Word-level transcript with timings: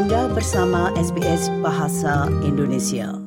Anda 0.00 0.32
bersama 0.32 0.88
SBS 0.96 1.52
Bahasa 1.60 2.24
Indonesia. 2.40 3.20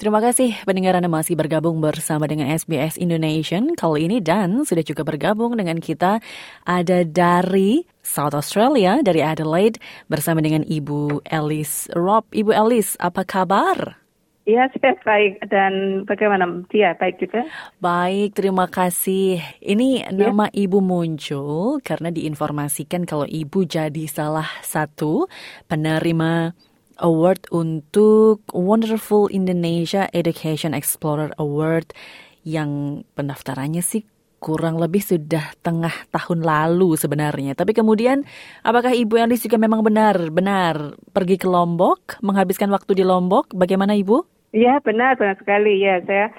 Terima 0.00 0.24
kasih 0.24 0.56
pendengar 0.64 0.96
Anda 0.96 1.04
masih 1.04 1.36
bergabung 1.36 1.84
bersama 1.84 2.24
dengan 2.24 2.48
SBS 2.48 2.96
Indonesia 2.96 3.60
kali 3.76 4.08
ini 4.08 4.16
dan 4.16 4.64
sudah 4.64 4.80
juga 4.80 5.04
bergabung 5.04 5.52
dengan 5.60 5.76
kita 5.76 6.24
ada 6.64 7.04
dari 7.04 7.84
South 8.00 8.32
Australia, 8.32 9.04
dari 9.04 9.20
Adelaide 9.20 9.76
bersama 10.08 10.40
dengan 10.40 10.64
Ibu 10.64 11.28
Alice 11.28 11.92
Rob. 11.92 12.24
Ibu 12.32 12.56
Alice, 12.56 12.96
apa 12.96 13.28
kabar? 13.28 14.07
Iya, 14.48 14.64
saya 14.72 14.96
baik. 15.04 15.44
Dan 15.52 15.72
bagaimana 16.08 16.48
dia? 16.72 16.96
Baik 16.96 17.20
juga? 17.20 17.44
Baik, 17.84 18.32
terima 18.32 18.64
kasih. 18.64 19.44
Ini 19.60 20.08
ya. 20.08 20.32
nama 20.32 20.48
Ibu 20.48 20.80
muncul 20.80 21.84
karena 21.84 22.08
diinformasikan 22.08 23.04
kalau 23.04 23.28
Ibu 23.28 23.68
jadi 23.68 24.08
salah 24.08 24.48
satu 24.64 25.28
penerima 25.68 26.56
award 27.04 27.52
untuk 27.52 28.40
Wonderful 28.56 29.28
Indonesia 29.28 30.08
Education 30.16 30.72
Explorer 30.72 31.36
Award 31.36 31.92
yang 32.40 33.04
pendaftarannya 33.12 33.84
sih 33.84 34.00
kurang 34.40 34.80
lebih 34.80 35.04
sudah 35.04 35.52
tengah 35.60 35.92
tahun 36.08 36.40
lalu 36.40 36.96
sebenarnya. 36.96 37.52
Tapi 37.52 37.76
kemudian 37.76 38.24
apakah 38.64 38.96
Ibu 38.96 39.28
Elis 39.28 39.44
juga 39.44 39.60
memang 39.60 39.84
benar-benar 39.84 40.96
pergi 41.12 41.36
ke 41.36 41.44
Lombok, 41.44 42.16
menghabiskan 42.24 42.72
waktu 42.72 42.96
di 42.96 43.04
Lombok? 43.04 43.52
Bagaimana 43.52 43.92
Ibu? 43.92 44.37
Iya 44.52 44.80
benar, 44.80 45.20
benar 45.20 45.36
sekali. 45.36 45.82
Ya 45.82 46.00
saya 46.04 46.32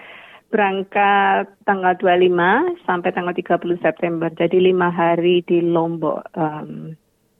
berangkat 0.50 1.45
tanggal 1.62 1.94
25 2.02 2.81
sampai 2.86 3.09
tanggal 3.13 3.34
30 3.38 3.86
September. 3.86 4.30
Jadi 4.34 4.58
lima 4.58 4.90
hari 4.90 5.45
di 5.45 5.62
Lombok. 5.62 6.26
Um, 6.34 6.98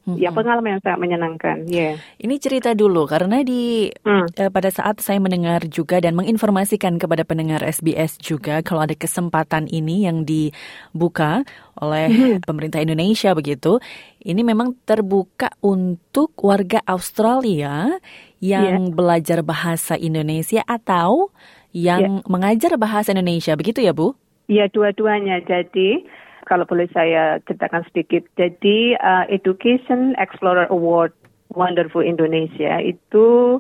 hmm 0.10 0.18
Ya 0.18 0.34
pengalaman 0.34 0.78
yang 0.78 0.82
sangat 0.82 1.00
menyenangkan. 1.06 1.58
Ya. 1.70 1.94
Yeah. 1.94 1.96
Ini 2.18 2.36
cerita 2.42 2.74
dulu 2.74 3.06
karena 3.06 3.46
di 3.46 3.94
hmm. 3.94 4.26
uh, 4.34 4.50
pada 4.50 4.74
saat 4.74 4.98
saya 5.06 5.22
mendengar 5.22 5.70
juga 5.70 6.02
dan 6.02 6.18
menginformasikan 6.18 6.98
kepada 6.98 7.22
pendengar 7.22 7.62
SBS 7.62 8.18
juga 8.18 8.66
kalau 8.66 8.82
ada 8.82 8.98
kesempatan 8.98 9.70
ini 9.70 10.10
yang 10.10 10.26
dibuka 10.26 11.46
oleh 11.78 12.10
hmm. 12.10 12.42
pemerintah 12.48 12.82
Indonesia 12.82 13.38
begitu. 13.38 13.78
Ini 14.20 14.42
memang 14.42 14.76
terbuka 14.84 15.54
untuk 15.62 16.34
warga 16.42 16.82
Australia 16.90 17.94
yang 18.40 18.90
yeah. 18.90 18.96
belajar 18.96 19.40
bahasa 19.44 20.00
Indonesia 20.00 20.64
atau 20.66 21.32
yang 21.76 22.24
yeah. 22.24 22.28
mengajar 22.28 22.76
bahasa 22.80 23.14
Indonesia 23.14 23.54
begitu 23.54 23.84
ya 23.84 23.94
Bu? 23.94 24.16
Iya 24.50 24.72
dua-duanya. 24.74 25.44
Jadi 25.46 26.08
kalau 26.50 26.66
boleh 26.66 26.90
saya 26.90 27.38
ceritakan 27.46 27.86
sedikit. 27.94 28.26
Jadi 28.34 28.98
uh, 28.98 29.30
Education 29.30 30.18
Explorer 30.18 30.66
Award 30.74 31.14
Wonderful 31.54 32.02
Indonesia 32.02 32.82
itu 32.82 33.60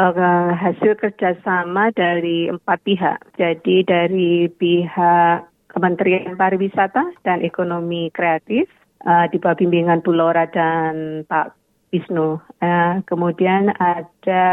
uh, 0.00 0.48
hasil 0.56 0.96
kerjasama 0.96 1.92
dari 1.92 2.48
empat 2.48 2.78
pihak. 2.88 3.18
Jadi 3.36 3.84
dari 3.84 4.48
pihak 4.48 5.48
Kementerian 5.68 6.40
Pariwisata 6.40 7.12
dan 7.20 7.44
Ekonomi 7.44 8.08
Kreatif, 8.08 8.64
uh, 9.04 9.28
di 9.28 9.36
bawah 9.36 9.60
bimbingan 9.60 10.00
Bu 10.00 10.16
Lora 10.16 10.48
dan 10.48 11.24
Pak 11.28 11.52
Wisnu. 11.96 12.36
Uh, 12.60 13.00
kemudian 13.08 13.72
ada 13.80 14.44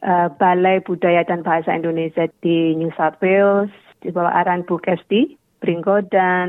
uh, 0.00 0.28
Balai 0.40 0.80
Budaya 0.80 1.20
dan 1.28 1.44
Bahasa 1.44 1.76
Indonesia 1.76 2.24
di 2.40 2.72
New 2.80 2.88
South 2.96 3.20
Wales, 3.20 3.68
di 4.00 4.08
bawah 4.08 4.32
arahan 4.32 4.64
Bu 4.64 4.80
Kesti. 4.80 5.36
Pringgo 5.60 6.04
dan 6.12 6.48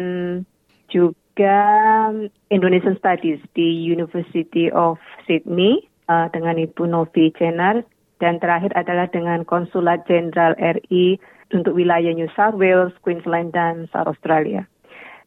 juga 0.92 2.12
Indonesian 2.52 3.00
Studies 3.00 3.40
di 3.56 3.88
University 3.88 4.68
of 4.72 5.00
Sydney 5.24 5.84
uh, 6.12 6.28
dengan 6.32 6.60
Ibu 6.60 6.88
Novi 6.88 7.32
Cenar 7.36 7.84
dan 8.20 8.42
terakhir 8.44 8.74
adalah 8.76 9.08
dengan 9.10 9.46
Konsulat 9.48 10.04
Jenderal 10.10 10.58
RI 10.58 11.22
untuk 11.54 11.78
wilayah 11.78 12.12
New 12.12 12.28
South 12.36 12.60
Wales, 12.60 12.92
Queensland 13.06 13.56
dan 13.56 13.88
South 13.96 14.12
Australia. 14.12 14.68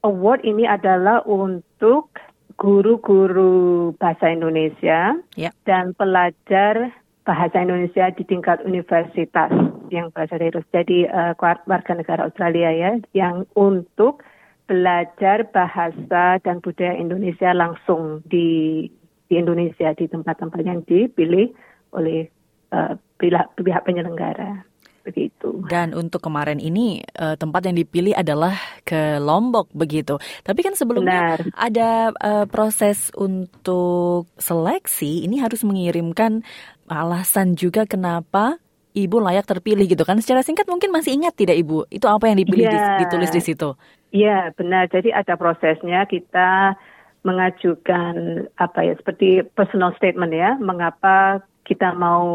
Award 0.04 0.44
ini 0.44 0.64
adalah 0.64 1.24
untuk 1.28 2.16
guru-guru 2.60 3.96
bahasa 3.96 4.28
Indonesia 4.28 5.16
yeah. 5.32 5.56
dan 5.64 5.96
pelajar 5.96 6.92
bahasa 7.24 7.64
Indonesia 7.64 8.12
di 8.12 8.22
tingkat 8.28 8.60
universitas 8.68 9.48
yang 9.88 10.12
bahasa 10.12 10.36
Inggris. 10.36 10.68
Jadi 10.68 11.08
uh, 11.08 11.32
warga 11.40 11.92
negara 11.96 12.28
Australia 12.28 12.68
ya 12.68 12.92
yang 13.16 13.48
untuk 13.56 14.20
belajar 14.68 15.48
bahasa 15.50 16.38
dan 16.44 16.60
budaya 16.60 16.94
Indonesia 16.94 17.50
langsung 17.56 18.20
di 18.28 18.86
di 19.26 19.34
Indonesia 19.38 19.94
di 19.96 20.06
tempat-tempat 20.10 20.60
yang 20.62 20.84
dipilih 20.84 21.50
oleh 21.96 22.28
uh, 22.74 22.94
pihak, 23.18 23.56
pihak 23.56 23.82
penyelenggara 23.82 24.69
begitu. 25.02 25.64
Dan 25.66 25.96
untuk 25.96 26.24
kemarin 26.24 26.60
ini 26.60 27.00
uh, 27.16 27.34
tempat 27.34 27.66
yang 27.68 27.76
dipilih 27.76 28.14
adalah 28.16 28.56
ke 28.84 29.18
Lombok 29.18 29.72
begitu. 29.72 30.20
Tapi 30.42 30.60
kan 30.60 30.74
sebelumnya 30.76 31.36
Benar. 31.36 31.40
ada 31.56 31.88
uh, 32.16 32.46
proses 32.46 33.08
untuk 33.16 34.28
seleksi 34.36 35.24
ini 35.24 35.40
harus 35.40 35.64
mengirimkan 35.64 36.44
alasan 36.90 37.54
juga 37.54 37.86
kenapa 37.86 38.58
ibu 38.94 39.16
layak 39.22 39.46
terpilih 39.46 39.86
gitu 39.86 40.02
kan. 40.02 40.18
Secara 40.18 40.42
singkat 40.42 40.66
mungkin 40.66 40.90
masih 40.90 41.14
ingat 41.14 41.38
tidak 41.38 41.56
ibu? 41.58 41.86
Itu 41.88 42.10
apa 42.10 42.30
yang 42.30 42.38
dipilih 42.42 42.66
ya. 42.66 42.98
ditulis 43.00 43.30
di 43.30 43.42
situ? 43.42 43.74
Iya 44.10 44.50
benar. 44.58 44.90
Jadi 44.90 45.14
ada 45.14 45.38
prosesnya 45.38 46.02
kita 46.06 46.74
mengajukan 47.20 48.48
apa 48.56 48.80
ya 48.80 48.94
seperti 48.96 49.44
personal 49.52 49.92
statement 50.00 50.32
ya 50.32 50.56
mengapa 50.56 51.44
kita 51.70 51.94
mau 51.94 52.26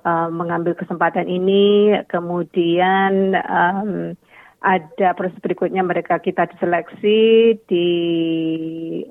uh, 0.00 0.28
mengambil 0.32 0.72
kesempatan 0.72 1.28
ini, 1.28 1.92
kemudian 2.08 3.36
um, 3.36 4.16
ada 4.64 5.12
proses 5.12 5.36
berikutnya 5.44 5.84
mereka 5.84 6.16
kita 6.16 6.48
diseleksi, 6.48 7.52
di 7.68 7.88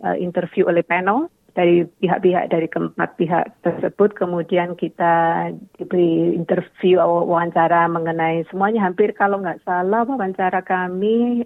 uh, 0.02 0.18
interview 0.18 0.66
oleh 0.66 0.82
panel 0.82 1.30
dari 1.54 1.86
pihak-pihak 1.86 2.50
dari 2.50 2.66
keempat 2.66 3.22
pihak 3.22 3.46
tersebut, 3.62 4.18
kemudian 4.18 4.74
kita 4.74 5.54
diberi 5.78 6.34
interview 6.34 6.98
wawancara 6.98 7.86
mengenai 7.86 8.50
semuanya 8.50 8.90
hampir 8.90 9.14
kalau 9.14 9.38
nggak 9.46 9.62
salah 9.62 10.02
wawancara 10.10 10.66
kami 10.66 11.46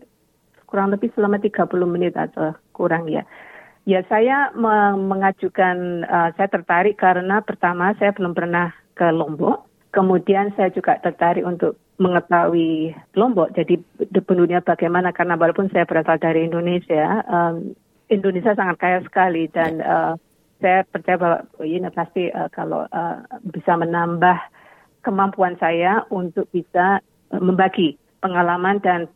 kurang 0.72 0.96
lebih 0.96 1.12
selama 1.12 1.36
30 1.36 1.68
menit 1.84 2.16
atau 2.16 2.56
kurang 2.72 3.12
ya. 3.12 3.28
Ya, 3.82 4.06
saya 4.06 4.54
mengajukan, 4.94 6.06
uh, 6.06 6.30
saya 6.38 6.48
tertarik 6.54 7.02
karena 7.02 7.42
pertama 7.42 7.98
saya 7.98 8.14
belum 8.14 8.38
pernah 8.38 8.70
ke 8.94 9.10
Lombok. 9.10 9.66
Kemudian 9.90 10.54
saya 10.54 10.70
juga 10.70 11.02
tertarik 11.02 11.42
untuk 11.42 11.82
mengetahui 11.98 12.94
Lombok. 13.18 13.58
Jadi 13.58 13.82
penduduknya 14.22 14.62
bagaimana 14.62 15.10
karena 15.10 15.34
walaupun 15.34 15.74
saya 15.74 15.90
berasal 15.90 16.22
dari 16.22 16.46
Indonesia, 16.46 17.26
um, 17.26 17.74
Indonesia 18.12 18.54
sangat 18.54 18.78
kaya 18.78 19.00
sekali 19.02 19.50
dan 19.50 19.82
uh, 19.82 20.14
saya 20.62 20.86
percaya 20.86 21.18
bahwa 21.18 21.38
oh, 21.58 21.66
ini 21.66 21.90
pasti 21.90 22.30
uh, 22.30 22.50
kalau 22.54 22.86
uh, 22.86 23.18
bisa 23.50 23.74
menambah 23.80 24.38
kemampuan 25.02 25.58
saya 25.58 26.06
untuk 26.14 26.46
bisa 26.54 27.02
uh, 27.34 27.42
membagi 27.42 27.98
pengalaman 28.22 28.78
dan 28.86 29.10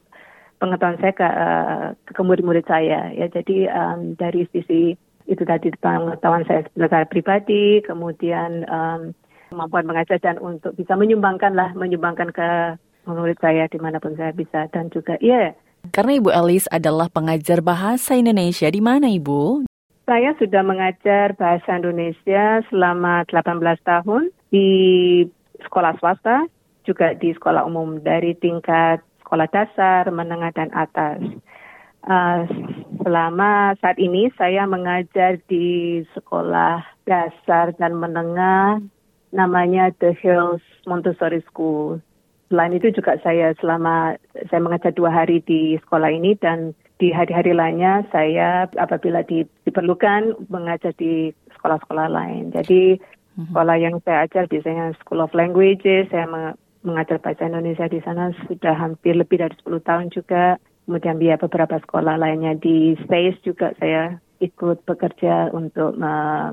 pengetahuan 0.57 0.99
saya 0.99 1.13
ke, 1.13 1.27
uh, 1.27 1.85
ke 2.07 2.21
murid-murid 2.21 2.65
saya 2.65 3.11
ya 3.11 3.27
jadi 3.27 3.69
um, 3.71 4.15
dari 4.15 4.47
sisi 4.51 4.95
itu 5.25 5.43
tadi 5.43 5.73
pengetahuan 5.81 6.45
saya 6.45 6.65
secara 6.69 7.05
pribadi 7.09 7.81
kemudian 7.83 8.63
um, 8.69 9.01
kemampuan 9.49 9.85
mengajar 9.89 10.17
dan 10.21 10.37
untuk 10.37 10.77
bisa 10.77 10.93
menyumbangkan 10.93 11.53
lah 11.53 11.73
menyumbangkan 11.73 12.29
ke 12.31 12.49
murid 13.05 13.37
saya 13.41 13.69
di 13.69 13.77
mana 13.77 14.01
pun 14.01 14.17
saya 14.17 14.33
bisa 14.33 14.69
dan 14.73 14.89
juga 14.89 15.17
iya 15.21 15.51
yeah. 15.51 15.89
karena 15.93 16.17
Ibu 16.17 16.29
Elis 16.33 16.65
adalah 16.73 17.09
pengajar 17.09 17.61
bahasa 17.61 18.17
Indonesia 18.17 18.65
di 18.69 18.81
mana 18.81 19.09
Ibu? 19.09 19.69
Saya 20.05 20.37
sudah 20.37 20.61
mengajar 20.61 21.33
bahasa 21.33 21.81
Indonesia 21.81 22.61
selama 22.69 23.25
18 23.25 23.57
tahun 23.81 24.29
di 24.53 24.69
sekolah 25.65 25.97
swasta, 25.97 26.45
juga 26.85 27.17
di 27.17 27.33
sekolah 27.33 27.65
umum 27.65 27.97
dari 28.05 28.37
tingkat 28.37 29.01
sekolah 29.25 29.49
dasar, 29.49 30.05
menengah, 30.13 30.53
dan 30.53 30.69
atas. 30.77 31.17
Uh, 32.05 32.45
selama 33.01 33.73
saat 33.81 33.97
ini 33.97 34.29
saya 34.37 34.69
mengajar 34.69 35.41
di 35.49 36.05
sekolah 36.13 36.85
dasar 37.09 37.73
dan 37.81 37.97
menengah 37.97 38.77
namanya 39.33 39.89
The 39.97 40.13
Hills 40.13 40.61
Montessori 40.85 41.41
School. 41.49 41.97
Selain 42.53 42.77
itu 42.77 42.93
juga 42.93 43.17
saya 43.25 43.57
selama 43.57 44.21
saya 44.53 44.61
mengajar 44.61 44.93
dua 44.93 45.09
hari 45.09 45.41
di 45.49 45.81
sekolah 45.81 46.13
ini 46.13 46.37
dan 46.37 46.77
di 47.01 47.09
hari-hari 47.11 47.51
lainnya 47.51 48.05
saya 48.13 48.69
apabila 48.77 49.25
di, 49.25 49.43
diperlukan 49.67 50.47
mengajar 50.47 50.93
di 50.95 51.33
sekolah-sekolah 51.57 52.07
lain. 52.07 52.53
Jadi 52.53 53.01
mm-hmm. 53.01 53.49
sekolah 53.49 53.75
yang 53.81 53.97
saya 54.05 54.29
ajar 54.29 54.45
biasanya 54.45 54.93
School 55.01 55.25
of 55.25 55.33
Languages, 55.33 56.07
saya 56.13 56.55
mengajar 56.85 57.17
bahasa 57.19 57.49
Indonesia 57.49 57.89
di 57.89 57.99
sana 58.05 58.31
sudah 58.45 58.77
hampir 58.77 59.17
lebih 59.17 59.41
dari 59.41 59.55
10 59.65 59.81
tahun 59.81 60.07
juga. 60.13 60.61
Kemudian 60.85 61.17
biaya 61.17 61.41
beberapa 61.41 61.81
sekolah 61.81 62.15
lainnya 62.21 62.53
di 62.61 62.93
Space 63.01 63.41
juga 63.41 63.73
saya 63.81 64.21
ikut 64.37 64.85
bekerja 64.85 65.49
untuk 65.49 65.97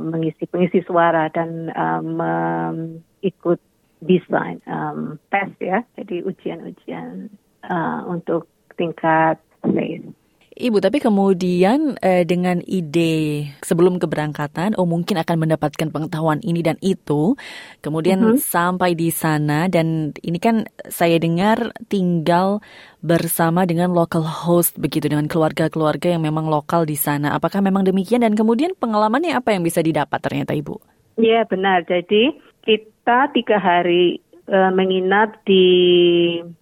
mengisi 0.00 0.49
pengisi 0.49 0.81
suara 0.87 1.29
dan 1.29 1.69
um, 1.76 3.02
ikut 3.20 3.61
desain 4.02 4.58
um, 4.67 5.20
tes 5.31 5.50
ya, 5.62 5.87
jadi 5.94 6.26
ujian-ujian 6.26 7.31
uh, 7.67 8.00
untuk 8.11 8.50
tingkat 8.75 9.38
state. 9.62 10.11
Ibu, 10.52 10.84
tapi 10.84 11.00
kemudian 11.00 11.96
eh, 12.04 12.28
dengan 12.28 12.60
ide 12.69 13.49
sebelum 13.64 13.96
keberangkatan, 13.96 14.76
oh 14.76 14.84
mungkin 14.84 15.16
akan 15.16 15.49
mendapatkan 15.49 15.88
pengetahuan 15.88 16.44
ini 16.44 16.60
dan 16.60 16.76
itu, 16.84 17.40
kemudian 17.81 18.20
mm 18.20 18.28
-hmm. 18.37 18.40
sampai 18.40 18.93
di 18.93 19.08
sana 19.08 19.72
dan 19.72 20.12
ini 20.20 20.37
kan 20.37 20.69
saya 20.93 21.16
dengar 21.16 21.72
tinggal 21.88 22.60
bersama 23.00 23.64
dengan 23.64 23.96
local 23.96 24.20
host 24.20 24.76
begitu 24.76 25.08
dengan 25.08 25.25
keluarga-keluarga 25.25 26.12
yang 26.12 26.20
memang 26.20 26.52
lokal 26.52 26.84
di 26.84 27.00
sana. 27.00 27.32
Apakah 27.32 27.64
memang 27.64 27.88
demikian 27.88 28.20
dan 28.20 28.37
kemudian 28.37 28.76
pengalamannya 28.76 29.32
apa 29.32 29.56
yang 29.56 29.64
bisa 29.64 29.81
didapat 29.81 30.20
ternyata 30.20 30.52
Ibu? 30.52 30.76
Iya 31.16 31.49
benar. 31.49 31.88
Jadi 31.88 32.28
kita 32.60 33.32
tiga 33.32 33.56
hari 33.56 34.20
uh, 34.52 34.69
menginap 34.69 35.40
di 35.49 35.64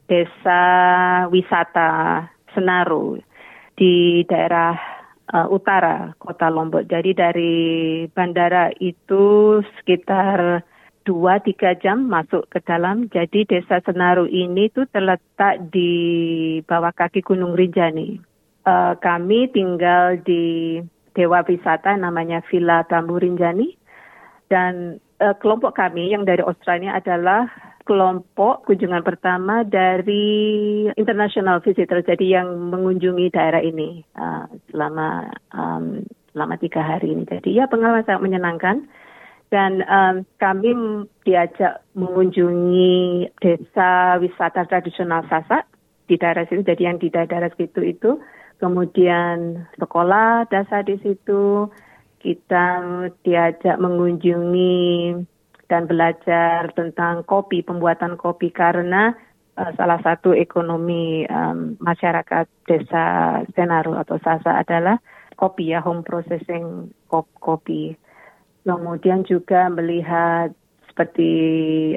desa 0.07 0.63
wisata 1.35 2.25
Senaru 2.55 3.30
di 3.81 4.21
daerah 4.29 4.77
uh, 5.33 5.49
utara 5.49 6.13
kota 6.21 6.53
Lombok. 6.53 6.85
Jadi 6.85 7.17
dari 7.17 7.55
bandara 8.13 8.69
itu 8.77 9.57
sekitar 9.81 10.61
dua 11.09 11.41
tiga 11.41 11.73
jam 11.81 12.05
masuk 12.05 12.45
ke 12.53 12.61
dalam. 12.61 13.09
Jadi 13.09 13.49
desa 13.49 13.81
Senaru 13.81 14.29
ini 14.29 14.69
tuh 14.69 14.85
terletak 14.93 15.73
di 15.73 15.91
bawah 16.69 16.93
kaki 16.93 17.25
Gunung 17.25 17.57
Rinjani. 17.57 18.21
Uh, 18.69 18.93
kami 19.01 19.49
tinggal 19.49 20.21
di 20.21 20.77
Dewa 21.17 21.41
Wisata 21.49 21.97
namanya 21.97 22.45
Villa 22.53 22.85
Tambu 22.85 23.17
Rinjani 23.17 23.73
dan 24.53 25.01
uh, 25.25 25.33
kelompok 25.41 25.73
kami 25.81 26.13
yang 26.13 26.29
dari 26.29 26.45
Australia 26.45 27.01
adalah 27.01 27.49
kelompok 27.85 28.69
kunjungan 28.69 29.03
pertama 29.03 29.67
dari 29.67 30.87
international 30.95 31.65
visitor, 31.65 32.05
jadi 32.05 32.41
yang 32.41 32.71
mengunjungi 32.71 33.33
daerah 33.33 33.61
ini 33.65 34.05
uh, 34.15 34.47
selama 34.71 35.33
um, 35.51 36.05
selama 36.31 36.55
tiga 36.61 36.83
hari 36.85 37.13
ini. 37.17 37.27
Jadi 37.27 37.57
ya 37.59 37.67
pengalaman 37.67 38.07
sangat 38.07 38.23
menyenangkan 38.23 38.77
dan 39.51 39.83
um, 39.85 40.23
kami 40.39 40.71
diajak 41.27 41.83
mengunjungi 41.99 43.27
desa 43.43 44.17
wisata 44.23 44.65
tradisional 44.71 45.27
Sasak 45.27 45.67
di 46.07 46.15
daerah 46.15 46.47
situ. 46.47 46.63
Jadi 46.63 46.83
yang 46.87 47.03
di 47.03 47.11
daerah 47.11 47.51
situ 47.59 47.83
itu 47.83 48.23
kemudian 48.63 49.67
sekolah 49.81 50.47
dasar 50.53 50.87
di 50.87 51.01
situ 51.03 51.67
kita 52.21 52.67
diajak 53.25 53.81
mengunjungi 53.81 55.17
dan 55.71 55.87
belajar 55.87 56.75
tentang 56.75 57.23
kopi, 57.23 57.63
pembuatan 57.63 58.19
kopi 58.19 58.51
karena 58.51 59.15
uh, 59.55 59.71
salah 59.79 60.03
satu 60.03 60.35
ekonomi 60.35 61.23
um, 61.31 61.79
masyarakat 61.79 62.51
desa 62.67 63.39
Senaru 63.55 63.95
atau 63.95 64.19
Sasa 64.19 64.59
adalah 64.59 64.99
kopi 65.39 65.71
ya, 65.71 65.79
home 65.79 66.03
processing 66.03 66.91
kopi. 67.39 67.95
Kemudian 68.67 69.23
juga 69.25 69.71
melihat 69.71 70.53
seperti 70.91 71.33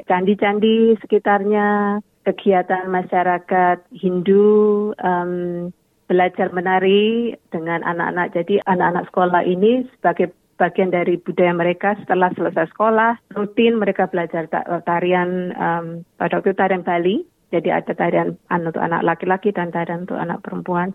candi-candi 0.06 0.96
sekitarnya, 1.02 1.98
kegiatan 2.24 2.88
masyarakat 2.88 3.84
Hindu, 3.90 4.94
um, 5.02 5.68
belajar 6.06 6.54
menari 6.54 7.34
dengan 7.50 7.82
anak-anak. 7.84 8.32
Jadi 8.32 8.62
anak-anak 8.64 9.04
sekolah 9.12 9.42
ini 9.44 9.84
sebagai 9.98 10.32
bagian 10.54 10.90
dari 10.94 11.18
budaya 11.18 11.52
mereka 11.54 11.98
setelah 11.98 12.30
selesai 12.34 12.70
sekolah 12.74 13.18
rutin 13.34 13.78
mereka 13.78 14.06
belajar 14.06 14.46
tarian 14.86 15.50
um, 15.54 15.86
pada 16.18 16.40
waktu 16.40 16.54
tarian 16.54 16.86
Bali. 16.86 17.26
Jadi 17.54 17.70
ada 17.70 17.94
tarian 17.94 18.34
untuk 18.50 18.82
anak 18.82 19.06
laki-laki 19.06 19.54
dan 19.54 19.70
tarian 19.70 20.06
untuk 20.06 20.18
anak 20.18 20.42
perempuan. 20.42 20.90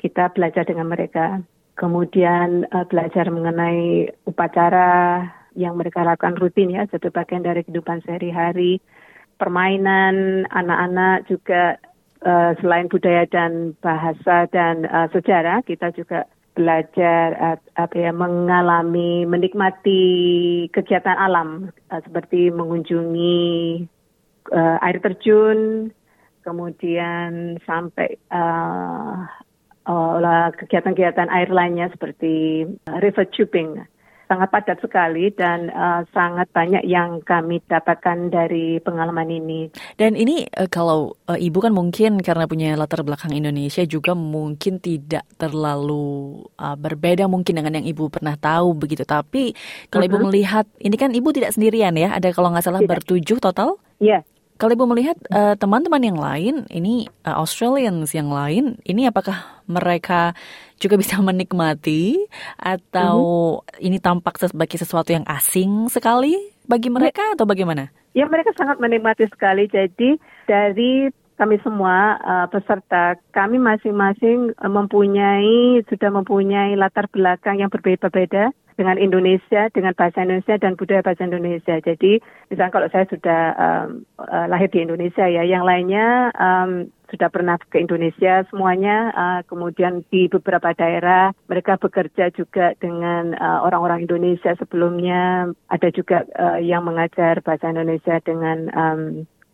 Kita 0.00 0.32
belajar 0.32 0.64
dengan 0.64 0.88
mereka. 0.88 1.44
Kemudian 1.76 2.64
uh, 2.72 2.86
belajar 2.88 3.28
mengenai 3.28 4.08
upacara 4.24 5.22
yang 5.58 5.74
mereka 5.74 6.06
lakukan 6.06 6.38
rutin 6.38 6.70
ya 6.70 6.86
satu 6.86 7.10
bagian 7.10 7.44
dari 7.44 7.66
kehidupan 7.66 8.02
sehari-hari. 8.06 8.80
Permainan 9.38 10.46
anak-anak 10.50 11.30
juga 11.30 11.78
uh, 12.22 12.52
selain 12.58 12.90
budaya 12.90 13.26
dan 13.30 13.74
bahasa 13.78 14.50
dan 14.50 14.86
uh, 14.86 15.06
sejarah 15.14 15.62
kita 15.62 15.94
juga 15.94 16.26
belajar 16.58 17.60
apa 17.78 17.94
ya 17.94 18.10
mengalami 18.10 19.22
menikmati 19.22 20.02
kegiatan 20.74 21.14
alam 21.14 21.70
uh, 21.94 22.00
seperti 22.02 22.50
mengunjungi 22.50 23.86
uh, 24.50 24.76
air 24.82 24.98
terjun 24.98 25.94
kemudian 26.42 27.62
sampai 27.62 28.18
uh, 28.34 29.22
kegiatan-kegiatan 30.58 31.30
air 31.30 31.48
lainnya 31.48 31.88
seperti 31.94 32.66
river 33.00 33.24
tubing 33.30 33.78
sangat 34.28 34.48
padat 34.52 34.78
sekali 34.84 35.32
dan 35.32 35.72
uh, 35.72 36.04
sangat 36.12 36.46
banyak 36.52 36.84
yang 36.84 37.24
kami 37.24 37.64
dapatkan 37.64 38.28
dari 38.28 38.78
pengalaman 38.84 39.32
ini. 39.32 39.72
Dan 39.96 40.14
ini 40.14 40.44
uh, 40.44 40.68
kalau 40.68 41.16
uh, 41.26 41.40
ibu 41.40 41.58
kan 41.58 41.72
mungkin 41.72 42.20
karena 42.20 42.44
punya 42.44 42.76
latar 42.76 43.00
belakang 43.02 43.32
Indonesia 43.32 43.82
juga 43.88 44.12
mungkin 44.12 44.78
tidak 44.78 45.24
terlalu 45.40 46.44
uh, 46.60 46.76
berbeda 46.76 47.24
mungkin 47.26 47.56
dengan 47.56 47.80
yang 47.80 47.88
ibu 47.88 48.12
pernah 48.12 48.36
tahu 48.36 48.76
begitu. 48.76 49.08
Tapi 49.08 49.56
kalau 49.88 50.04
uh 50.04 50.12
-huh. 50.12 50.14
ibu 50.20 50.26
melihat 50.28 50.68
ini 50.78 50.94
kan 51.00 51.10
ibu 51.16 51.32
tidak 51.32 51.56
sendirian 51.56 51.96
ya, 51.96 52.12
ada 52.12 52.28
kalau 52.30 52.52
nggak 52.52 52.62
salah 52.68 52.84
tidak. 52.84 53.00
bertujuh 53.00 53.40
total? 53.40 53.80
Iya. 53.98 54.20
Yeah. 54.20 54.37
Kalau 54.58 54.74
ibu 54.74 54.90
melihat 54.90 55.14
teman-teman 55.62 56.02
uh, 56.02 56.08
yang 56.10 56.18
lain, 56.18 56.54
ini 56.66 57.06
uh, 57.22 57.38
Australians 57.38 58.10
yang 58.10 58.26
lain, 58.26 58.82
ini 58.82 59.06
apakah 59.06 59.62
mereka 59.70 60.34
juga 60.82 60.98
bisa 60.98 61.22
menikmati 61.22 62.18
atau 62.58 63.18
mm-hmm. 63.62 63.86
ini 63.86 64.02
tampak 64.02 64.34
sebagai 64.42 64.74
sesuatu 64.74 65.14
yang 65.14 65.22
asing 65.30 65.86
sekali 65.86 66.34
bagi 66.66 66.90
mereka 66.90 67.38
atau 67.38 67.46
bagaimana? 67.46 67.94
Ya 68.18 68.26
mereka 68.26 68.50
sangat 68.58 68.82
menikmati 68.82 69.30
sekali. 69.30 69.70
Jadi 69.70 70.18
dari 70.50 71.06
kami 71.38 71.62
semua 71.62 72.18
uh, 72.18 72.46
peserta, 72.50 73.14
kami 73.30 73.62
masing-masing 73.62 74.58
mempunyai 74.58 75.86
sudah 75.86 76.10
mempunyai 76.10 76.74
latar 76.74 77.06
belakang 77.14 77.62
yang 77.62 77.70
berbeda-beda 77.70 78.50
dengan 78.78 78.94
Indonesia, 78.94 79.66
dengan 79.74 79.90
bahasa 79.98 80.22
Indonesia 80.22 80.54
dan 80.54 80.78
budaya 80.78 81.02
bahasa 81.02 81.26
Indonesia. 81.26 81.82
Jadi, 81.82 82.22
misalnya 82.46 82.70
kalau 82.70 82.88
saya 82.94 83.10
sudah 83.10 83.42
um, 83.58 83.88
uh, 84.22 84.46
lahir 84.46 84.70
di 84.70 84.86
Indonesia 84.86 85.26
ya, 85.26 85.42
yang 85.42 85.66
lainnya 85.66 86.30
um, 86.38 86.86
sudah 87.10 87.26
pernah 87.26 87.58
ke 87.58 87.82
Indonesia 87.82 88.46
semuanya. 88.54 89.10
Uh, 89.18 89.40
kemudian 89.50 90.06
di 90.14 90.30
beberapa 90.30 90.70
daerah 90.78 91.34
mereka 91.50 91.74
bekerja 91.74 92.30
juga 92.30 92.78
dengan 92.78 93.34
uh, 93.34 93.66
orang-orang 93.66 94.06
Indonesia 94.06 94.54
sebelumnya. 94.54 95.50
Ada 95.66 95.90
juga 95.90 96.22
uh, 96.38 96.62
yang 96.62 96.86
mengajar 96.86 97.42
bahasa 97.42 97.74
Indonesia 97.74 98.22
dengan 98.22 98.70
um, 98.78 99.00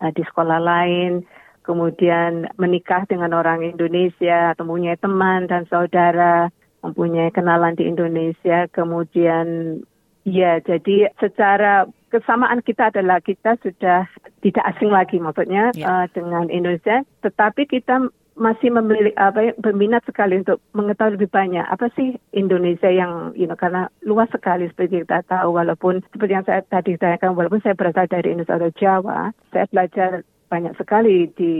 uh, 0.04 0.12
di 0.12 0.20
sekolah 0.20 0.60
lain 0.60 1.24
kemudian 1.64 2.44
menikah 2.60 3.08
dengan 3.08 3.32
orang 3.32 3.64
Indonesia 3.64 4.52
atau 4.52 4.68
punya 4.68 5.00
teman 5.00 5.48
dan 5.48 5.64
saudara 5.72 6.52
mempunyai 6.84 7.32
kenalan 7.32 7.72
di 7.74 7.88
Indonesia, 7.88 8.68
kemudian 8.68 9.80
ya 10.28 10.60
jadi 10.60 11.12
secara 11.16 11.88
kesamaan 12.12 12.60
kita 12.64 12.92
adalah 12.92 13.20
kita 13.24 13.56
sudah 13.60 14.08
tidak 14.40 14.64
asing 14.76 14.92
lagi 14.92 15.20
maksudnya 15.20 15.72
yeah. 15.72 16.04
Ya. 16.04 16.04
uh, 16.04 16.06
dengan 16.12 16.52
Indonesia, 16.52 17.02
tetapi 17.24 17.64
kita 17.64 18.12
masih 18.34 18.74
memiliki 18.74 19.14
apa 19.14 19.50
ya, 19.50 19.52
berminat 19.62 20.02
sekali 20.02 20.42
untuk 20.42 20.58
mengetahui 20.74 21.14
lebih 21.14 21.30
banyak 21.30 21.62
apa 21.70 21.86
sih 21.94 22.18
Indonesia 22.34 22.90
yang 22.90 23.30
you 23.38 23.46
know 23.46 23.54
karena 23.54 23.86
luas 24.02 24.26
sekali 24.34 24.66
seperti 24.66 25.06
kita 25.06 25.22
tahu 25.30 25.54
walaupun 25.54 26.02
seperti 26.10 26.32
yang 26.34 26.46
saya 26.46 26.66
tadi 26.66 26.98
tanyakan 26.98 27.38
walaupun 27.38 27.62
saya 27.62 27.78
berasal 27.78 28.10
dari 28.10 28.34
Indonesia 28.34 28.58
atau 28.58 28.74
Jawa 28.74 29.30
saya 29.54 29.70
belajar 29.70 30.10
banyak 30.50 30.74
sekali 30.74 31.30
di 31.38 31.52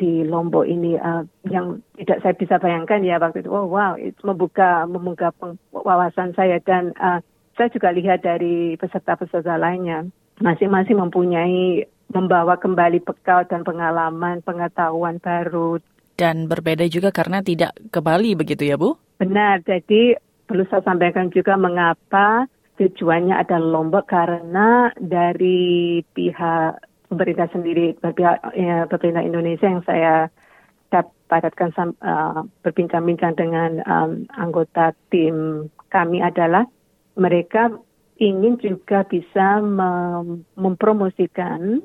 di 0.00 0.24
Lombok 0.24 0.64
ini 0.64 0.96
uh, 0.96 1.20
yang 1.44 1.84
tidak 2.00 2.24
saya 2.24 2.34
bisa 2.40 2.56
bayangkan 2.56 3.04
ya 3.04 3.20
waktu 3.20 3.44
itu. 3.44 3.52
Oh 3.52 3.68
wow, 3.68 4.00
itu 4.00 4.16
membuka 4.24 4.88
membuka 4.88 5.28
wawasan 5.68 6.32
saya 6.32 6.56
dan 6.64 6.96
uh, 6.96 7.20
saya 7.60 7.68
juga 7.68 7.92
lihat 7.92 8.24
dari 8.24 8.80
peserta-peserta 8.80 9.60
lainnya 9.60 10.08
masing-masing 10.40 10.96
mempunyai 10.96 11.84
membawa 12.08 12.56
kembali 12.56 13.04
bekal 13.04 13.44
dan 13.44 13.60
pengalaman 13.60 14.40
pengetahuan 14.40 15.20
baru 15.20 15.76
dan 16.20 16.52
berbeda 16.52 16.84
juga 16.92 17.08
karena 17.08 17.40
tidak 17.40 17.72
ke 17.88 18.00
Bali 18.04 18.36
begitu 18.36 18.68
ya 18.68 18.76
Bu? 18.76 18.92
Benar. 19.16 19.64
Jadi 19.64 20.16
perlu 20.44 20.68
saya 20.68 20.84
sampaikan 20.84 21.32
juga 21.32 21.56
mengapa 21.56 22.44
tujuannya 22.76 23.40
ada 23.40 23.56
Lombok 23.56 24.04
karena 24.04 24.92
dari 25.00 26.00
pihak 26.12 26.89
pemerintah 27.10 27.50
sendiri, 27.50 27.98
ya, 28.54 28.86
pemerintah 28.86 29.26
Indonesia 29.26 29.66
yang 29.66 29.82
saya 29.82 30.30
dapatkan 30.94 31.70
uh, 32.02 32.46
berbincang-bincang 32.62 33.34
dengan 33.34 33.82
um, 33.86 34.26
anggota 34.34 34.94
tim 35.10 35.66
kami 35.90 36.22
adalah 36.22 36.66
mereka 37.18 37.70
ingin 38.18 38.58
juga 38.58 39.02
bisa 39.06 39.58
mem 39.62 40.44
mempromosikan 40.54 41.82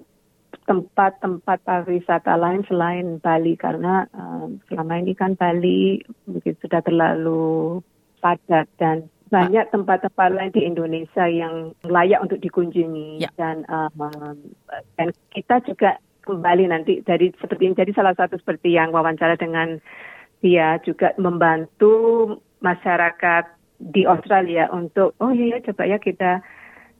tempat-tempat 0.65 1.61
pariwisata 1.61 2.33
lain 2.35 2.65
selain 2.65 3.21
Bali 3.21 3.53
karena 3.53 4.09
um, 4.17 4.57
selama 4.65 4.97
ini 4.97 5.13
kan 5.13 5.37
Bali 5.37 6.01
mungkin 6.25 6.57
sudah 6.57 6.81
terlalu 6.81 7.79
padat 8.17 8.65
dan 8.81 9.05
banyak 9.33 9.65
tempat-tempat 9.73 10.29
lain 10.37 10.53
di 10.53 10.61
Indonesia 10.65 11.25
yang 11.25 11.73
layak 11.81 12.21
untuk 12.21 12.37
dikunjungi 12.41 13.25
ya. 13.25 13.29
dan 13.37 13.65
um, 13.65 14.37
dan 15.01 15.09
kita 15.33 15.65
juga 15.65 15.97
kembali 16.25 16.69
nanti 16.69 17.01
dari 17.01 17.33
seperti 17.37 17.69
ini 17.69 17.77
jadi 17.77 17.91
salah 17.93 18.13
satu 18.13 18.37
seperti 18.37 18.73
yang 18.73 18.93
wawancara 18.93 19.33
dengan 19.37 19.81
dia 20.45 20.77
juga 20.85 21.13
membantu 21.17 22.37
masyarakat 22.61 23.49
di 23.81 24.05
Australia 24.05 24.69
untuk 24.69 25.17
oh 25.17 25.33
iya 25.33 25.57
ya 25.57 25.65
coba 25.69 25.83
ya 25.89 25.97
kita 25.97 26.41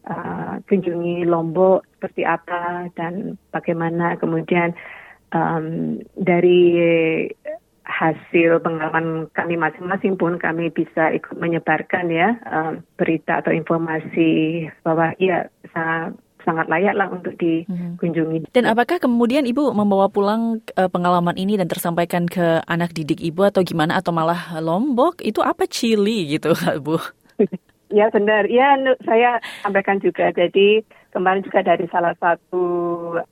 uh, 0.09 0.61
kunjungi 0.65 1.25
Lombok 1.29 1.85
seperti 1.97 2.25
apa 2.25 2.89
dan 2.97 3.37
bagaimana 3.53 4.17
kemudian 4.17 4.73
um, 5.33 5.97
dari 6.17 6.73
hasil 7.85 8.65
pengalaman 8.65 9.29
kami 9.31 9.55
masing-masing 9.55 10.17
pun 10.17 10.41
kami 10.41 10.73
bisa 10.73 11.13
ikut 11.13 11.37
menyebarkan 11.37 12.09
ya 12.09 12.33
um, 12.49 12.81
berita 12.97 13.39
atau 13.39 13.53
informasi 13.53 14.65
bahwa 14.81 15.13
ya 15.21 15.47
sangat 15.69 16.17
sangat 16.45 16.69
layak 16.69 16.93
lah 16.93 17.09
untuk 17.09 17.33
dikunjungi. 17.41 18.53
Dan 18.53 18.69
apakah 18.69 19.01
kemudian 19.01 19.49
Ibu 19.49 19.73
membawa 19.73 20.07
pulang 20.13 20.61
uh, 20.77 20.89
pengalaman 20.93 21.33
ini 21.35 21.57
dan 21.57 21.65
tersampaikan 21.65 22.29
ke 22.29 22.61
anak 22.69 22.93
didik 22.93 23.17
Ibu 23.17 23.49
atau 23.49 23.65
gimana 23.65 23.97
atau 23.97 24.13
malah 24.13 24.53
Lombok 24.61 25.25
itu 25.25 25.41
apa 25.41 25.65
Chili 25.65 26.37
gitu 26.37 26.53
Bu? 26.85 27.01
ya 27.89 28.13
benar, 28.13 28.45
ya 28.45 28.77
saya 29.03 29.41
sampaikan 29.65 29.97
juga. 29.97 30.29
Jadi 30.29 30.85
kemarin 31.09 31.41
juga 31.41 31.65
dari 31.65 31.89
salah 31.89 32.13
satu 32.21 32.63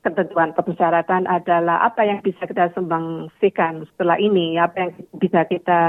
ketentuan 0.02 0.54
persyaratan 0.54 1.28
adalah 1.28 1.84
apa 1.84 2.04
yang 2.06 2.22
bisa 2.24 2.44
kita 2.48 2.72
sumbangsikan 2.72 3.84
setelah 3.94 4.16
ini, 4.16 4.56
apa 4.56 4.76
yang 4.88 4.90
bisa 5.18 5.44
kita 5.48 5.80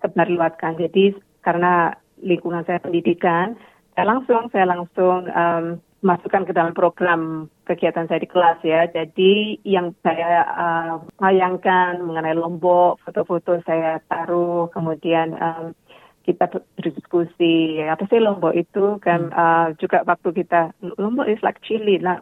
sebarluaskan. 0.00 0.80
Jadi 0.80 1.16
karena 1.44 1.94
lingkungan 2.20 2.64
saya 2.64 2.80
pendidikan, 2.80 3.56
saya 3.96 4.06
langsung 4.06 4.48
saya 4.52 4.66
langsung 4.68 5.28
um, 5.28 5.64
masukkan 6.00 6.48
ke 6.48 6.52
dalam 6.56 6.72
program 6.72 7.52
kegiatan 7.68 8.08
saya 8.08 8.24
di 8.24 8.28
kelas 8.28 8.58
ya. 8.64 8.88
Jadi 8.88 9.60
yang 9.64 9.92
saya 10.00 10.48
uh, 10.48 10.94
bayangkan 11.20 12.00
mengenai 12.00 12.36
Lombok, 12.36 13.00
foto-foto 13.04 13.60
saya 13.68 14.00
taruh, 14.08 14.72
kemudian 14.72 15.36
um, 15.36 15.76
kita 16.24 16.48
berdiskusi 16.76 17.80
apa 17.84 18.04
sih 18.08 18.20
Lombok 18.20 18.52
itu 18.56 19.00
kan 19.00 19.32
hmm. 19.32 19.36
uh, 19.36 19.68
juga 19.80 20.04
waktu 20.04 20.44
kita 20.44 20.72
Lombok 21.00 21.28
is 21.28 21.40
like 21.44 21.60
Chile 21.64 22.00
lah 22.00 22.20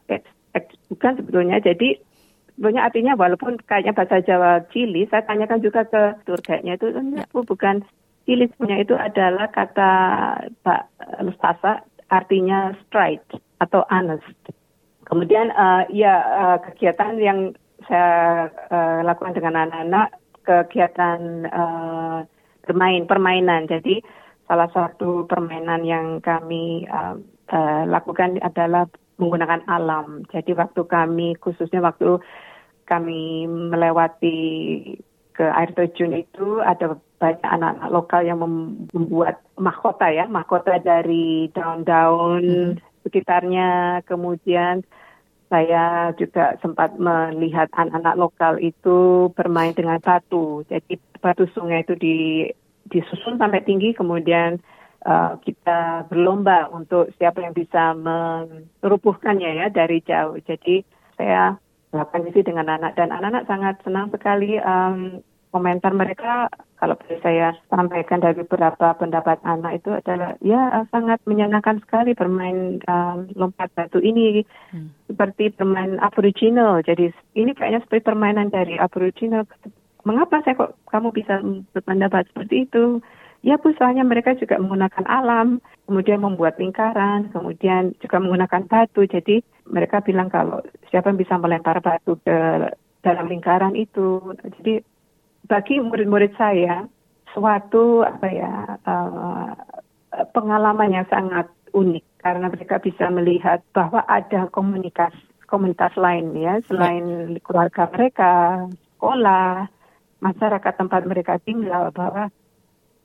bukan 0.88 1.12
sebetulnya 1.20 1.60
jadi 1.60 2.00
sebenarnya 2.56 2.82
artinya 2.88 3.12
walaupun 3.14 3.60
kayaknya 3.64 3.94
bahasa 3.94 4.24
Jawa 4.24 4.66
Chili 4.74 5.06
saya 5.08 5.22
tanyakan 5.24 5.60
juga 5.62 5.86
ke 5.86 6.02
tour 6.26 6.40
guide-nya 6.42 6.76
itu 6.76 6.90
ya. 6.90 7.24
bukan 7.32 7.84
Chili 8.26 8.50
sebenarnya 8.50 8.84
itu 8.84 8.94
adalah 8.96 9.46
kata 9.52 9.90
Pak 10.64 10.82
Lustasa 11.24 11.86
artinya 12.08 12.72
straight 12.86 13.22
atau 13.62 13.84
honest 13.88 14.26
kemudian 15.04 15.52
uh, 15.54 15.88
ya 15.92 16.14
uh, 16.20 16.58
kegiatan 16.60 17.16
yang 17.20 17.38
saya 17.88 18.52
uh, 18.68 19.00
lakukan 19.00 19.32
dengan 19.32 19.64
anak-anak 19.64 20.08
kegiatan 20.44 21.48
uh, 21.48 22.24
bermain 22.64 23.04
permainan. 23.04 23.68
Jadi 23.68 24.00
salah 24.48 24.68
satu 24.72 25.28
permainan 25.28 25.84
yang 25.84 26.24
kami 26.24 26.88
uh, 26.88 27.16
uh, 27.52 27.82
lakukan 27.84 28.40
adalah 28.40 28.88
menggunakan 29.18 29.66
alam. 29.66 30.24
Jadi 30.30 30.54
waktu 30.54 30.82
kami 30.86 31.34
khususnya 31.42 31.82
waktu 31.82 32.22
kami 32.88 33.44
melewati 33.46 34.38
ke 35.36 35.44
air 35.44 35.70
terjun 35.76 36.18
itu 36.18 36.58
ada 36.64 36.98
banyak 37.22 37.46
anak-anak 37.46 37.90
lokal 37.94 38.22
yang 38.26 38.38
membuat 38.42 39.42
mahkota 39.54 40.10
ya, 40.10 40.26
mahkota 40.26 40.78
dari 40.82 41.50
daun-daun 41.54 42.42
hmm. 42.42 43.04
sekitarnya. 43.06 44.02
Kemudian 44.06 44.82
saya 45.46 46.14
juga 46.14 46.58
sempat 46.60 46.94
melihat 46.98 47.70
anak-anak 47.74 48.16
lokal 48.18 48.52
itu 48.62 49.30
bermain 49.34 49.74
dengan 49.74 50.02
batu. 50.02 50.62
Jadi 50.66 50.98
batu 51.18 51.46
sungai 51.54 51.82
itu 51.82 51.94
di, 51.98 52.16
disusun 52.90 53.38
sampai 53.38 53.62
tinggi, 53.62 53.94
kemudian 53.94 54.62
uh, 55.06 55.38
kita 55.42 56.08
berlomba 56.10 56.72
untuk 56.72 57.12
siapa 57.20 57.44
yang 57.44 57.54
bisa 57.54 57.94
merupuhkannya 58.82 59.62
ya 59.62 59.66
dari 59.70 60.02
jauh. 60.02 60.38
Jadi 60.42 60.82
saya 61.14 61.54
melakukan 61.92 62.28
ini 62.28 62.40
dengan 62.44 62.66
anak 62.68 62.94
dan 62.98 63.12
anak-anak 63.14 63.44
sangat 63.48 63.74
senang 63.84 64.08
sekali 64.12 64.58
um, 64.60 65.22
komentar 65.48 65.92
mereka. 65.96 66.52
Kalau 66.78 66.94
boleh 66.94 67.18
saya 67.26 67.58
sampaikan 67.66 68.22
dari 68.22 68.38
beberapa 68.46 68.94
pendapat 68.94 69.42
anak 69.42 69.82
itu 69.82 69.90
adalah 69.90 70.38
ya 70.38 70.86
sangat 70.94 71.18
menyenangkan 71.26 71.82
sekali 71.82 72.14
bermain 72.14 72.78
um, 72.86 73.26
lompat 73.34 73.72
batu 73.74 73.98
ini. 73.98 74.46
Hmm. 74.70 74.94
seperti 75.10 75.50
bermain 75.56 75.98
aboriginal. 75.98 76.84
Jadi 76.84 77.10
ini 77.34 77.50
kayaknya 77.56 77.82
seperti 77.82 78.06
permainan 78.06 78.54
dari 78.54 78.78
aboriginal. 78.78 79.48
Mengapa 80.06 80.44
saya 80.46 80.54
kok 80.54 80.78
kamu 80.86 81.10
bisa 81.10 81.42
berpendapat 81.74 82.30
seperti 82.30 82.70
itu 82.70 83.02
Ya 83.46 83.54
Bu, 83.54 83.70
mereka 83.78 84.34
juga 84.34 84.58
menggunakan 84.58 85.06
alam, 85.06 85.62
kemudian 85.86 86.18
membuat 86.18 86.58
lingkaran, 86.58 87.30
kemudian 87.30 87.94
juga 88.02 88.18
menggunakan 88.18 88.66
batu. 88.66 89.06
Jadi 89.06 89.46
mereka 89.70 90.02
bilang 90.02 90.26
kalau 90.26 90.58
siapa 90.90 91.14
yang 91.14 91.22
bisa 91.22 91.38
melempar 91.38 91.78
batu 91.78 92.18
ke 92.26 92.36
dalam 93.06 93.26
lingkaran 93.30 93.78
itu. 93.78 94.18
Jadi 94.58 94.82
bagi 95.46 95.78
murid-murid 95.78 96.34
saya 96.34 96.84
suatu 97.30 98.02
apa 98.02 98.26
ya 98.26 98.52
uh, 98.82 99.54
pengalaman 100.34 100.98
yang 100.98 101.06
sangat 101.06 101.46
unik 101.70 102.04
karena 102.18 102.50
mereka 102.50 102.82
bisa 102.82 103.06
melihat 103.12 103.62
bahwa 103.70 104.02
ada 104.08 104.50
komunitas 104.50 105.14
komunitas 105.48 105.94
lain 105.96 106.36
ya 106.36 106.60
selain 106.68 107.38
keluarga 107.40 107.88
mereka, 107.88 108.66
sekolah, 108.96 109.70
masyarakat 110.20 110.74
tempat 110.76 111.02
mereka 111.08 111.40
tinggal 111.40 111.88
bahwa 111.94 112.28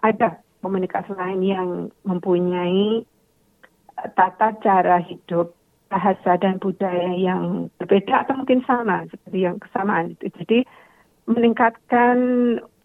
ada 0.03 0.43
komunitas 0.59 1.07
lain 1.07 1.41
yang 1.41 1.69
mempunyai 2.03 3.07
tata 4.15 4.55
cara 4.59 4.99
hidup 4.99 5.55
bahasa 5.87 6.35
dan 6.41 6.57
budaya 6.57 7.13
yang 7.13 7.69
berbeda 7.77 8.25
atau 8.25 8.41
mungkin 8.41 8.65
sama 8.65 9.05
seperti 9.07 9.45
yang 9.45 9.61
kesamaan 9.61 10.17
itu. 10.17 10.27
Jadi 10.41 10.59
meningkatkan 11.29 12.17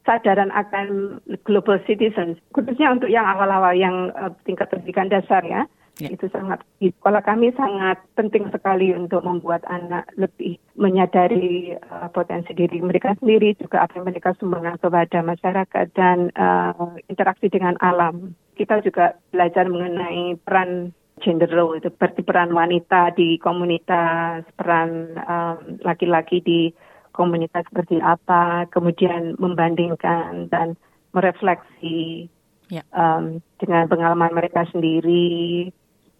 sadaran 0.04 0.52
akan 0.52 1.18
global 1.44 1.80
citizens, 1.84 2.40
khususnya 2.52 2.92
untuk 2.92 3.08
yang 3.12 3.24
awal-awal 3.24 3.72
yang 3.76 4.12
uh, 4.16 4.32
tingkat 4.44 4.68
pendidikan 4.72 5.08
dasar 5.08 5.44
ya. 5.44 5.64
Yeah. 5.98 6.14
Itu 6.14 6.30
sangat, 6.30 6.62
sekolah 6.78 7.26
kami 7.26 7.50
sangat 7.58 7.98
penting 8.14 8.46
sekali 8.54 8.94
untuk 8.94 9.26
membuat 9.26 9.66
anak 9.66 10.06
lebih 10.14 10.54
menyadari 10.78 11.74
uh, 11.74 12.06
potensi 12.14 12.54
diri 12.54 12.78
mereka 12.78 13.18
sendiri, 13.18 13.58
juga 13.58 13.82
apa 13.82 13.98
yang 13.98 14.06
mereka 14.06 14.30
sumbangkan 14.38 14.78
kepada 14.78 15.18
masyarakat 15.26 15.86
dan 15.98 16.30
uh, 16.38 16.94
interaksi 17.10 17.50
dengan 17.50 17.74
alam. 17.82 18.38
Kita 18.54 18.78
juga 18.86 19.18
belajar 19.34 19.66
mengenai 19.66 20.38
peran 20.38 20.94
gender 21.18 21.50
role 21.50 21.82
itu 21.82 21.90
seperti 21.90 22.22
peran 22.22 22.54
wanita 22.54 23.10
di 23.18 23.42
komunitas, 23.42 24.46
peran 24.54 25.18
laki-laki 25.82 26.38
um, 26.38 26.46
di 26.46 26.60
komunitas 27.10 27.66
seperti 27.66 27.98
apa, 27.98 28.70
kemudian 28.70 29.34
membandingkan 29.42 30.46
dan 30.46 30.78
merefleksi 31.10 32.30
yeah. 32.70 32.86
um, 32.94 33.42
dengan 33.58 33.90
pengalaman 33.90 34.30
mereka 34.30 34.62
sendiri, 34.70 35.68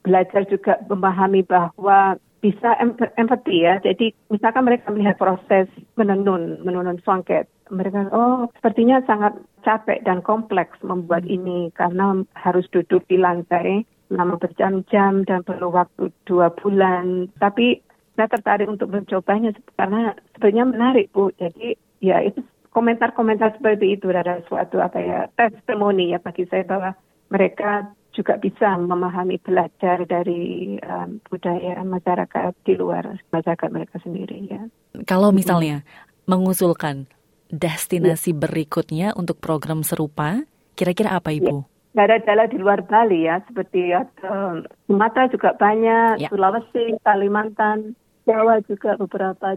belajar 0.09 0.49
juga 0.49 0.81
memahami 0.89 1.45
bahwa 1.45 2.17
bisa 2.41 2.79
empati 3.19 3.67
ya. 3.67 3.83
Jadi 3.83 4.15
misalkan 4.33 4.65
mereka 4.65 4.89
melihat 4.95 5.21
proses 5.21 5.69
menenun, 5.99 6.63
menenun 6.65 7.03
songket, 7.05 7.51
mereka 7.69 8.09
oh 8.15 8.49
sepertinya 8.57 9.03
sangat 9.05 9.37
capek 9.67 10.01
dan 10.07 10.25
kompleks 10.25 10.79
membuat 10.81 11.27
hmm. 11.27 11.35
ini 11.35 11.59
karena 11.77 12.25
harus 12.39 12.65
duduk 12.73 13.05
di 13.11 13.21
lantai 13.21 13.85
lama 14.09 14.41
berjam-jam 14.41 15.27
dan 15.29 15.45
perlu 15.45 15.69
waktu 15.75 16.09
dua 16.25 16.49
bulan. 16.57 17.29
Tapi 17.37 17.85
saya 18.17 18.31
tertarik 18.31 18.71
untuk 18.71 18.89
mencobanya 18.91 19.53
karena 19.77 20.17
sebenarnya 20.35 20.65
menarik 20.65 21.07
Bu. 21.13 21.35
Jadi 21.37 21.77
ya 22.01 22.23
itu 22.25 22.41
komentar-komentar 22.73 23.59
seperti 23.59 23.99
itu 23.99 24.09
ada 24.15 24.41
suatu 24.47 24.79
apa 24.79 24.99
ya 25.03 25.21
testimoni 25.35 26.15
ya 26.15 26.23
bagi 26.23 26.47
saya 26.47 26.63
bahwa 26.63 26.95
mereka 27.29 27.93
juga 28.19 28.35
bisa 28.43 28.75
memahami 28.75 29.39
belajar 29.39 30.03
dari 30.03 30.75
um, 30.83 31.23
budaya 31.31 31.79
masyarakat 31.87 32.53
di 32.67 32.75
luar 32.75 33.23
masyarakat 33.31 33.69
mereka 33.71 34.03
sendiri 34.03 34.51
ya. 34.51 34.67
Kalau 35.07 35.31
misalnya 35.31 35.87
mengusulkan 36.27 37.07
destinasi 37.49 38.35
ya. 38.35 38.39
berikutnya 38.43 39.09
untuk 39.15 39.39
program 39.39 39.87
serupa, 39.87 40.43
kira-kira 40.75 41.15
apa 41.15 41.31
Ibu? 41.31 41.63
Ya. 41.63 41.71
Ada 41.99 42.23
daerah 42.23 42.47
di 42.47 42.59
luar 42.63 42.87
Bali 42.87 43.27
ya, 43.27 43.43
seperti 43.49 43.91
uh, 43.91 44.63
Sumatera 44.87 45.27
juga 45.35 45.51
banyak, 45.59 46.23
ya. 46.23 46.29
Sulawesi, 46.31 46.95
Kalimantan, 47.03 47.99
Jawa 48.23 48.61
juga 48.69 48.95
beberapa. 49.01 49.57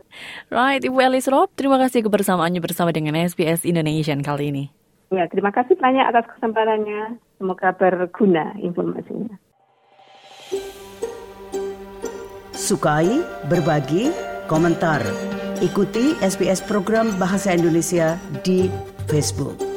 Right, 0.49 0.81
Ibu 0.81 0.97
Elis 1.03 1.27
Rob, 1.27 1.51
terima 1.53 1.77
kasih 1.77 2.01
kebersamaannya 2.07 2.63
bersama 2.63 2.95
dengan 2.95 3.19
SBS 3.19 3.67
Indonesia 3.67 4.15
kali 4.23 4.49
ini. 4.49 4.80
Ya, 5.11 5.27
terima 5.27 5.51
kasih 5.51 5.75
banyak 5.75 6.07
atas 6.07 6.23
kesempatannya. 6.31 7.19
Semoga 7.35 7.75
berguna 7.75 8.55
informasinya. 8.63 9.35
Sukai, 12.55 13.19
berbagi, 13.51 14.15
komentar. 14.47 15.03
Ikuti 15.59 16.15
SBS 16.23 16.63
program 16.63 17.11
Bahasa 17.19 17.51
Indonesia 17.51 18.15
di 18.47 18.71
Facebook. 19.11 19.70